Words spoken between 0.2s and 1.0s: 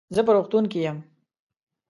په روغتون کې يم.